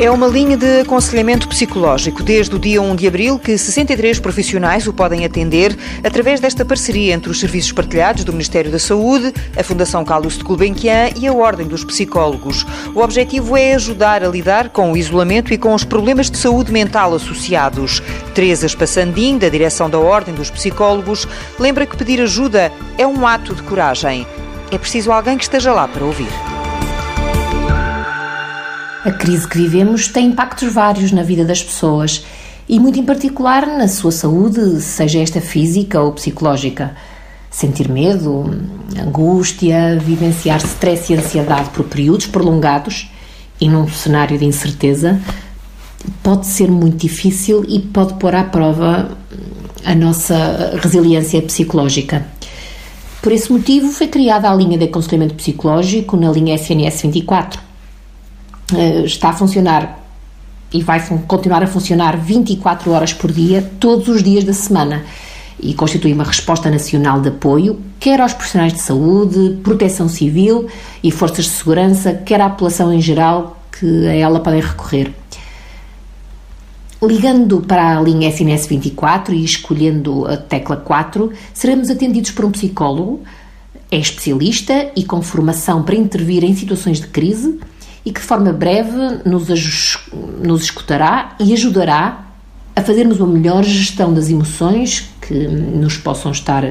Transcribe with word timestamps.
É 0.00 0.08
uma 0.08 0.28
linha 0.28 0.56
de 0.56 0.82
aconselhamento 0.82 1.48
psicológico 1.48 2.22
desde 2.22 2.54
o 2.54 2.58
dia 2.58 2.80
1 2.80 2.94
de 2.94 3.08
abril 3.08 3.36
que 3.36 3.58
63 3.58 4.20
profissionais 4.20 4.86
o 4.86 4.92
podem 4.92 5.24
atender 5.24 5.76
através 6.04 6.38
desta 6.38 6.64
parceria 6.64 7.12
entre 7.12 7.28
os 7.28 7.40
serviços 7.40 7.72
partilhados 7.72 8.22
do 8.22 8.30
Ministério 8.30 8.70
da 8.70 8.78
Saúde, 8.78 9.34
a 9.58 9.62
Fundação 9.64 10.04
Carlos 10.04 10.38
de 10.38 10.44
Gulbenkian 10.44 11.10
e 11.16 11.26
a 11.26 11.32
Ordem 11.32 11.66
dos 11.66 11.82
Psicólogos. 11.82 12.64
O 12.94 13.00
objetivo 13.00 13.56
é 13.56 13.74
ajudar 13.74 14.22
a 14.22 14.28
lidar 14.28 14.68
com 14.68 14.92
o 14.92 14.96
isolamento 14.96 15.52
e 15.52 15.58
com 15.58 15.74
os 15.74 15.82
problemas 15.82 16.30
de 16.30 16.38
saúde 16.38 16.70
mental 16.70 17.12
associados. 17.12 18.00
Teresa 18.36 18.66
Espassandim, 18.66 19.36
da 19.36 19.48
direção 19.48 19.90
da 19.90 19.98
Ordem 19.98 20.32
dos 20.32 20.48
Psicólogos, 20.48 21.26
lembra 21.58 21.84
que 21.84 21.96
pedir 21.96 22.20
ajuda 22.20 22.70
é 22.96 23.04
um 23.04 23.26
ato 23.26 23.52
de 23.52 23.64
coragem. 23.64 24.24
É 24.70 24.78
preciso 24.78 25.10
alguém 25.10 25.36
que 25.36 25.42
esteja 25.42 25.72
lá 25.72 25.88
para 25.88 26.04
ouvir. 26.04 26.47
A 29.04 29.12
crise 29.12 29.46
que 29.46 29.56
vivemos 29.56 30.08
tem 30.08 30.26
impactos 30.26 30.72
vários 30.72 31.12
na 31.12 31.22
vida 31.22 31.44
das 31.44 31.62
pessoas 31.62 32.24
e, 32.68 32.80
muito 32.80 32.98
em 32.98 33.04
particular, 33.04 33.64
na 33.66 33.86
sua 33.86 34.10
saúde, 34.10 34.80
seja 34.80 35.20
esta 35.20 35.40
física 35.40 36.00
ou 36.00 36.12
psicológica. 36.12 36.96
Sentir 37.48 37.88
medo, 37.88 38.44
angústia, 39.00 39.98
vivenciar 39.98 40.58
stress 40.58 41.12
e 41.12 41.16
ansiedade 41.16 41.70
por 41.70 41.84
períodos 41.84 42.26
prolongados 42.26 43.08
e 43.60 43.68
num 43.68 43.88
cenário 43.88 44.36
de 44.36 44.44
incerteza 44.44 45.20
pode 46.22 46.46
ser 46.46 46.70
muito 46.70 46.96
difícil 46.96 47.64
e 47.68 47.78
pode 47.78 48.14
pôr 48.14 48.34
à 48.34 48.44
prova 48.44 49.16
a 49.84 49.94
nossa 49.94 50.76
resiliência 50.82 51.40
psicológica. 51.40 52.26
Por 53.22 53.32
esse 53.32 53.50
motivo, 53.50 53.90
foi 53.92 54.08
criada 54.08 54.50
a 54.50 54.54
linha 54.54 54.76
de 54.76 54.84
aconselhamento 54.84 55.34
psicológico 55.34 56.16
na 56.16 56.30
linha 56.30 56.56
SNS 56.56 57.02
24 57.02 57.60
eh, 57.60 57.67
está 59.04 59.30
a 59.30 59.32
funcionar 59.32 60.04
e 60.72 60.82
vai 60.82 61.00
continuar 61.26 61.62
a 61.62 61.66
funcionar 61.66 62.16
24 62.16 62.90
horas 62.90 63.12
por 63.12 63.32
dia, 63.32 63.62
todos 63.80 64.08
os 64.08 64.22
dias 64.22 64.44
da 64.44 64.52
semana 64.52 65.04
e 65.60 65.74
constitui 65.74 66.12
uma 66.12 66.24
resposta 66.24 66.70
nacional 66.70 67.20
de 67.20 67.30
apoio, 67.30 67.80
quer 67.98 68.20
aos 68.20 68.32
profissionais 68.32 68.72
de 68.72 68.80
saúde, 68.80 69.58
proteção 69.62 70.08
civil 70.08 70.68
e 71.02 71.10
forças 71.10 71.46
de 71.46 71.50
segurança, 71.50 72.14
quer 72.14 72.40
à 72.40 72.48
população 72.48 72.92
em 72.92 73.00
geral 73.00 73.60
que 73.72 74.06
a 74.06 74.14
ela 74.14 74.40
podem 74.40 74.60
recorrer. 74.60 75.12
Ligando 77.02 77.60
para 77.60 77.96
a 77.96 78.00
linha 78.00 78.28
SNS 78.28 78.66
24 78.66 79.34
e 79.34 79.44
escolhendo 79.44 80.26
a 80.26 80.36
tecla 80.36 80.76
4, 80.76 81.32
seremos 81.54 81.90
atendidos 81.90 82.30
por 82.32 82.44
um 82.44 82.50
psicólogo, 82.50 83.22
é 83.90 83.96
especialista 83.96 84.90
e 84.94 85.04
com 85.04 85.22
formação 85.22 85.82
para 85.82 85.94
intervir 85.94 86.44
em 86.44 86.54
situações 86.54 87.00
de 87.00 87.06
crise 87.06 87.58
e 88.04 88.12
que 88.12 88.20
de 88.20 88.26
forma 88.26 88.52
breve 88.52 89.20
nos, 89.24 89.98
nos 90.42 90.62
escutará 90.62 91.34
e 91.38 91.52
ajudará 91.52 92.24
a 92.74 92.82
fazermos 92.82 93.18
uma 93.18 93.26
melhor 93.32 93.64
gestão 93.64 94.14
das 94.14 94.30
emoções 94.30 95.10
que 95.20 95.34
nos 95.34 95.96
possam 95.96 96.30
estar 96.30 96.64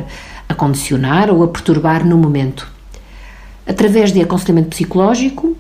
a 0.48 0.54
condicionar 0.54 1.30
ou 1.30 1.44
a 1.44 1.48
perturbar 1.48 2.06
no 2.06 2.18
momento. 2.18 2.68
Através 3.66 4.14
de 4.14 4.22
aconselhamento 4.22 4.70
psicológico, 4.70 5.58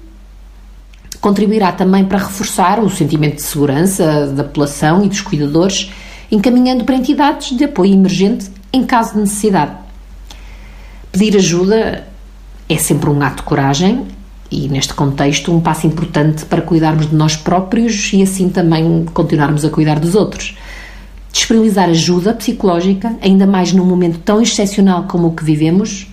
contribuirá 1.19 1.73
também 1.73 2.05
para 2.05 2.19
reforçar 2.19 2.79
o 2.79 2.89
sentimento 2.89 3.35
de 3.35 3.41
segurança 3.41 4.27
da 4.27 4.43
população 4.45 5.03
e 5.03 5.09
dos 5.09 5.19
cuidadores, 5.19 5.91
encaminhando 6.31 6.85
para 6.85 6.95
entidades 6.95 7.55
de 7.55 7.65
apoio 7.65 7.93
emergente 7.93 8.49
em 8.71 8.85
caso 8.85 9.15
de 9.15 9.19
necessidade. 9.19 9.73
Pedir 11.11 11.35
ajuda 11.35 12.07
é 12.69 12.77
sempre 12.77 13.09
um 13.09 13.21
ato 13.21 13.37
de 13.37 13.43
coragem 13.43 14.07
e, 14.51 14.67
neste 14.67 14.93
contexto, 14.93 15.51
um 15.51 15.59
passo 15.59 15.87
importante 15.87 16.45
para 16.45 16.61
cuidarmos 16.61 17.09
de 17.09 17.15
nós 17.15 17.35
próprios 17.35 18.11
e 18.13 18.21
assim 18.21 18.49
também 18.49 19.05
continuarmos 19.13 19.65
a 19.65 19.69
cuidar 19.69 19.99
dos 19.99 20.15
outros. 20.15 20.55
Disponibilizar 21.31 21.89
ajuda 21.89 22.33
psicológica, 22.33 23.15
ainda 23.21 23.45
mais 23.45 23.71
num 23.71 23.85
momento 23.85 24.19
tão 24.19 24.41
excepcional 24.41 25.03
como 25.03 25.27
o 25.27 25.35
que 25.35 25.43
vivemos, 25.43 26.07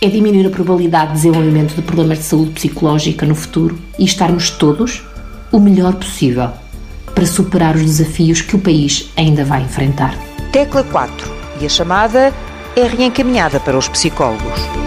é 0.00 0.08
diminuir 0.08 0.46
a 0.46 0.50
probabilidade 0.50 1.08
de 1.08 1.16
desenvolvimento 1.18 1.74
de 1.74 1.82
problemas 1.82 2.18
de 2.18 2.24
saúde 2.24 2.50
psicológica 2.50 3.24
no 3.24 3.36
futuro 3.36 3.78
e 3.98 4.04
estarmos 4.04 4.50
todos 4.50 5.02
o 5.52 5.60
melhor 5.60 5.94
possível 5.94 6.50
para 7.14 7.26
superar 7.26 7.76
os 7.76 7.82
desafios 7.82 8.40
que 8.40 8.56
o 8.56 8.58
país 8.58 9.10
ainda 9.16 9.44
vai 9.44 9.62
enfrentar. 9.62 10.16
Tecla 10.50 10.82
4 10.82 11.30
e 11.60 11.66
a 11.66 11.68
chamada 11.68 12.34
é 12.74 12.86
reencaminhada 12.86 13.60
para 13.60 13.78
os 13.78 13.88
psicólogos. 13.88 14.81